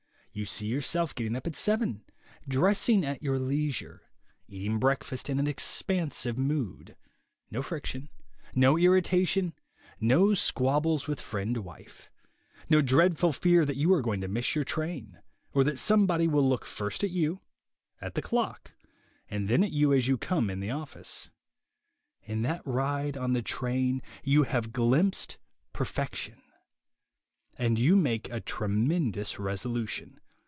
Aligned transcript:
You 0.33 0.45
see 0.45 0.67
yourself 0.67 1.13
getting 1.13 1.35
up 1.35 1.45
at 1.45 1.57
seven, 1.57 2.05
dressing 2.47 3.03
at 3.05 3.21
your 3.21 3.37
leisure, 3.37 4.03
eating 4.47 4.79
break 4.79 5.03
fast 5.03 5.29
in 5.29 5.39
an 5.39 5.45
expansive 5.47 6.37
mood; 6.37 6.95
no 7.51 7.61
friction; 7.61 8.07
no 8.55 8.75
irrita 8.75 9.27
tion; 9.27 9.53
no 9.99 10.33
squabbles 10.33 11.05
with 11.05 11.19
friend 11.19 11.57
wife; 11.57 12.09
no 12.69 12.81
dreadful 12.81 13.33
fear 13.33 13.65
that 13.65 13.75
you 13.75 13.93
are 13.93 14.01
going 14.01 14.21
to 14.21 14.29
miss 14.29 14.55
your 14.55 14.63
train, 14.63 15.19
or 15.51 15.65
that 15.65 15.77
somebody 15.77 16.29
will 16.29 16.47
look 16.47 16.65
first 16.65 17.03
at 17.03 17.11
you, 17.11 17.41
at 17.99 18.15
the 18.15 18.21
clock, 18.21 18.71
and 19.29 19.49
then 19.49 19.65
at 19.65 19.73
you 19.73 19.91
as 19.91 20.07
you 20.07 20.17
come 20.17 20.49
in 20.49 20.61
the 20.61 20.71
office. 20.71 21.29
In 22.23 22.41
that 22.43 22.65
ride 22.65 23.17
on 23.17 23.33
the 23.33 23.41
train 23.41 24.01
you 24.23 24.43
have 24.43 24.71
glimpsed 24.71 25.37
perfection. 25.73 26.41
And 27.57 27.77
you 27.77 27.97
make 27.97 28.29
a 28.29 28.39
tremendous 28.39 29.37
resolution. 29.37 30.19